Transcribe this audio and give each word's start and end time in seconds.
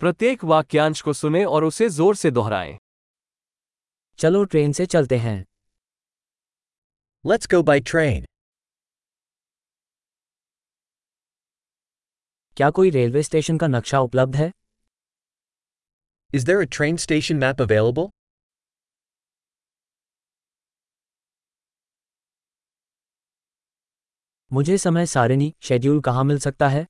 प्रत्येक 0.00 0.44
वाक्यांश 0.44 1.00
को 1.02 1.12
सुने 1.12 1.44
और 1.44 1.64
उसे 1.64 1.88
ज़ोर 1.88 2.16
से 2.16 2.30
दोहराएँ 2.30 2.76
चलो 4.18 4.44
ट्रेन 4.44 4.72
से 4.72 4.86
चलते 4.86 5.16
हैं 5.18 5.44
Let's 7.24 7.48
go 7.52 7.60
by 7.68 7.76
train. 7.90 8.24
क्या 12.56 12.70
कोई 12.70 12.90
रेलवे 12.90 13.22
स्टेशन 13.22 13.58
का 13.58 13.66
नक्शा 13.66 14.00
उपलब्ध 14.00 14.36
है 14.36 14.50
Is 16.32 16.44
there 16.48 16.60
a 16.60 16.68
train 16.76 17.00
station 17.06 17.40
map 17.42 17.64
available? 17.66 18.08
मुझे 24.50 24.78
समय 24.78 25.06
सारिणी 25.06 25.52
शेड्यूल 25.62 26.00
कहाँ 26.00 26.24
मिल 26.24 26.38
सकता 26.38 26.68
है 26.68 26.86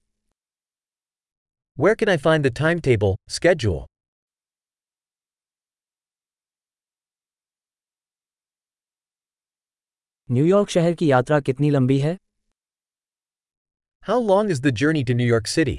Where 1.75 1.95
can 1.95 2.09
I 2.09 2.18
find 2.18 2.45
the 2.45 2.52
timetable, 2.52 3.16
schedule? 3.27 3.88
New York 10.31 10.70
शहर 10.70 10.94
की 10.99 11.09
यात्रा 11.12 11.40
कितनी 11.48 11.70
लंबी 11.70 11.99
है 11.99 12.17
How 14.09 14.17
long 14.27 14.52
is 14.53 14.62
the 14.66 14.71
journey 14.81 15.03
to 15.08 15.16
New 15.21 15.27
York 15.31 15.48
City? 15.53 15.76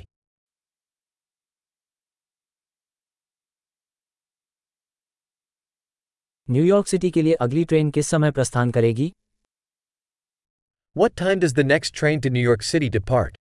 New York 6.51 6.87
city 6.87 7.11
के 7.11 7.23
लिए 7.23 7.35
अगली 7.47 7.65
ट्रेन 7.65 7.91
किस 7.91 8.09
समय 8.09 8.31
प्रस्थान 8.31 8.71
करेगी 8.71 9.13
What 10.97 11.17
time 11.23 11.41
does 11.45 11.55
the 11.59 11.65
next 11.69 11.95
train 12.01 12.21
to 12.25 12.31
New 12.37 12.45
York 12.49 12.63
City 12.73 12.91
depart? 12.99 13.39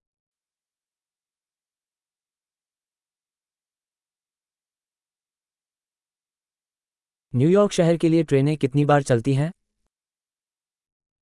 New York 7.36 7.72
शहर 7.72 7.96
के 7.96 8.08
लिए 8.08 8.22
ट्रेनें 8.22 8.56
कितनी 8.56 8.84
बार 8.84 9.02
चलती 9.02 9.34
हैं? 9.34 9.50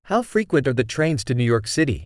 How 0.07 0.21
frequent 0.21 0.67
are 0.67 0.73
the 0.73 0.85
trains 0.89 1.25
to 1.25 1.33
New York 1.33 1.65
city 1.67 1.97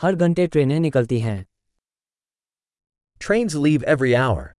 हर 0.00 0.14
घंटे 0.14 0.46
ट्रेनें 0.46 0.78
निकलती 0.80 1.20
हैं। 1.20 1.44
ट्रेन्स 3.20 3.54
लीव 3.54 3.84
एवरी 3.88 4.12
आवर 4.12 4.52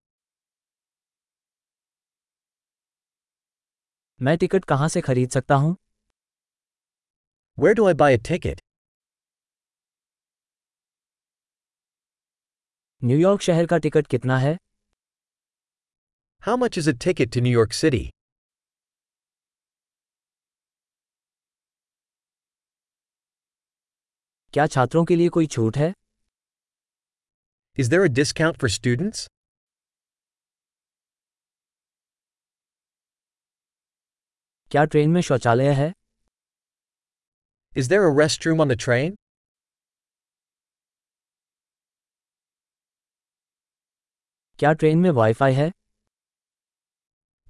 मैं 4.19 4.37
टिकट 4.37 4.65
कहाँ 4.65 4.89
से 4.89 5.01
खरीद 5.01 5.29
सकता 5.29 5.55
हूँ? 5.55 5.75
Where 7.57 7.73
do 7.73 7.87
I 7.87 7.93
buy 7.93 8.17
a 8.17 8.21
ticket 8.29 8.61
New York 13.01 13.41
शहर 13.41 13.65
का 13.65 13.77
टिकट 13.77 14.07
कितना 14.07 14.37
है? 14.39 14.55
How 16.43 16.57
much 16.57 16.77
is 16.77 16.89
it 16.89 16.97
ticket 17.03 17.33
to 17.33 17.41
New York 17.41 17.73
city 17.73 18.09
क्या 24.53 24.65
छात्रों 24.75 25.03
के 25.05 25.15
लिए 25.15 25.29
कोई 25.35 25.47
छूट 25.55 25.77
है? 25.77 25.91
Is 27.77 27.89
there 27.91 28.01
a 28.01 28.07
discount 28.13 28.57
for 28.61 28.69
students 28.69 29.27
क्या 34.71 34.85
ट्रेन 34.85 35.11
में 35.11 35.21
शौचालय 35.29 35.73
है? 35.81 35.91
Is 37.77 37.89
there 37.89 38.01
a 38.01 38.11
rest 38.19 38.47
room 38.47 38.61
on 38.61 38.75
the 38.75 38.79
train 38.85 39.15
क्या 44.59 44.71
ट्रेन 44.73 44.97
में 44.97 45.09
वाईफाई 45.09 45.53
है? 45.53 45.71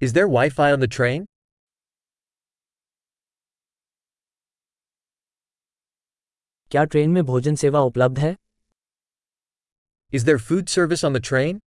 Is 0.02 0.14
there 0.14 0.24
wifi 0.50 0.72
on 0.72 0.80
the 0.80 0.88
train 0.92 1.24
क्या 6.70 6.84
ट्रेन 6.84 7.10
में 7.10 7.22
भोजन 7.24 7.54
सेवा 7.54 7.80
उपलब्ध 7.80 8.18
है? 8.18 8.36
Is 10.14 10.26
there 10.26 10.38
fuse 10.38 10.68
service 10.68 11.04
on 11.04 11.18
the 11.18 11.22
train 11.24 11.60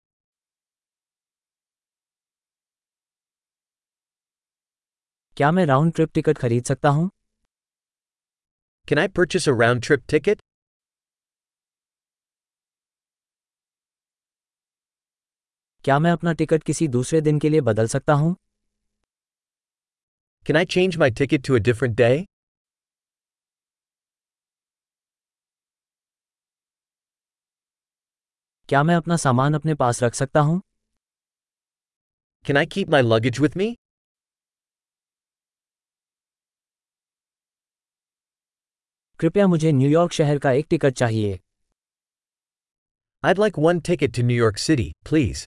क्या 5.38 5.52
मैं 5.52 5.66
राउंड 5.66 5.94
ट्रिप 5.94 6.12
टिकट 6.14 6.38
खरीद 6.38 6.64
सकता 6.66 6.90
हूँ? 6.90 7.10
Can 8.90 9.00
I 9.00 9.08
purchase 9.08 9.50
a 9.50 9.52
round 9.62 9.84
trip 9.84 10.06
ticket 10.10 10.42
क्या 15.86 15.98
मैं 16.00 16.12
अपना 16.12 16.32
टिकट 16.34 16.64
किसी 16.64 16.88
दूसरे 16.88 17.20
दिन 17.22 17.40
के 17.40 17.50
लिए 17.50 17.62
बदल 17.62 17.88
सकता 17.88 18.14
हूँ? 18.14 18.36
Can 20.46 20.58
I 20.58 20.66
change 20.66 20.98
my 20.98 21.12
ticket 21.12 21.48
to 21.48 21.56
a 21.56 21.60
different 21.60 21.96
day 21.98 22.26
क्या 28.70 28.84
मैं 28.84 28.96
अपना 28.96 29.16
सामान 29.18 29.54
अपने 29.54 29.76
पास 29.76 30.04
रख 30.04 30.14
सकता 30.16 30.40
हूँ? 30.40 30.62
Can 32.46 32.58
I 32.58 32.66
keep 32.66 32.90
my 32.90 33.02
luggage 33.02 33.40
with 33.40 33.58
me 33.58 33.76
कृपया 39.20 39.48
मुझे 39.48 39.72
न्यूयॉर्क 39.72 40.12
शहर 40.12 40.38
का 40.40 40.52
एक 40.52 40.66
टिकट 40.70 40.94
चाहिए। 40.94 41.40
I 43.24 43.34
like 43.40 43.60
one 43.60 43.80
ticket 43.80 44.16
to 44.16 44.24
New York 44.24 44.58
city 44.58 44.92
please 45.10 45.46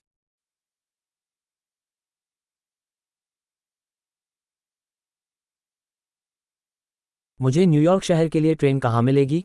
मुझे 7.39 7.65
न्यूयॉर्क 7.65 8.03
शहर 8.03 8.27
के 8.29 8.39
लिए 8.39 8.55
ट्रेन 8.55 8.79
कहाँ 8.79 9.01
मिलेगी? 9.01 9.43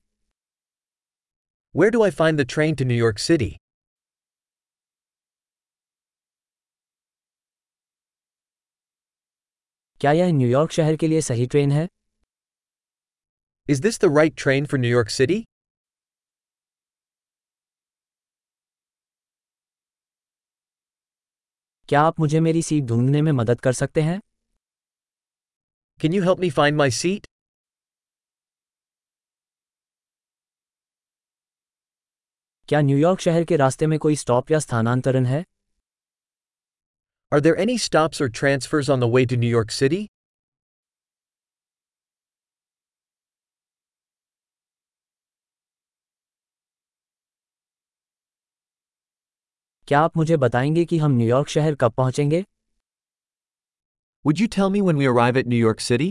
Where 1.75 1.91
do 1.93 2.03
I 2.05 2.11
find 2.11 2.41
the 2.41 2.47
train 2.51 2.75
to 2.75 2.85
New York 2.85 3.19
city 3.19 3.51
क्या 10.01 10.13
यह 10.13 10.33
न्यूयॉर्क 10.33 10.71
शहर 10.73 10.97
के 10.97 11.09
लिए 11.09 11.21
सही 11.21 11.47
ट्रेन 11.47 11.73
है? 11.73 11.89
Is 13.69 13.83
this 13.83 14.01
the 14.01 14.17
right 14.17 14.35
train 14.43 14.67
for 14.67 14.81
New York 14.81 15.09
city 15.11 15.45
क्या 21.89 22.01
आप 22.01 22.21
मुझे 22.21 22.41
मेरी 22.41 22.63
सीट 22.63 22.85
ढूँढने 22.85 23.23
में 23.23 23.33
मदद 23.33 23.61
कर 23.61 23.73
सकते 23.73 24.01
हैं? 24.03 24.21
Can 26.01 26.15
you 26.15 26.23
help 26.23 26.39
me 26.41 26.51
find 26.51 26.77
my 26.79 26.91
seat 26.91 27.27
क्या 32.71 32.81
न्यूयॉर्क 32.81 33.21
शहर 33.21 33.45
के 33.45 33.57
रास्ते 33.57 33.87
में 33.87 33.99
कोई 33.99 34.17
स्टॉप 34.17 34.51
या 34.51 34.59
स्थानांतरण 34.59 35.25
है 35.27 35.43
Are 37.33 37.41
there 37.47 37.57
any 37.65 37.75
stops 37.85 38.21
or 38.25 38.29
transfers 38.41 38.91
on 38.95 39.03
the 39.05 39.09
way 39.15 39.23
to 39.33 39.39
New 39.45 39.51
York 39.55 39.73
City? 39.79 39.99
क्या 49.89 50.01
आप 50.01 50.17
मुझे 50.17 50.37
बताएँगे 50.37 50.85
कि 50.85 50.99
हम 50.99 51.17
न्यूयॉर्क 51.17 51.49
शहर 51.49 51.75
कब 51.75 51.93
पहुँचेंगे 51.93 52.45
Would 54.25 54.45
you 54.45 54.51
tell 54.59 54.75
me 54.77 54.89
when 54.91 55.03
we 55.03 55.15
arrive 55.15 55.43
at 55.43 55.55
New 55.55 55.65
York 55.67 55.89
City? 55.91 56.11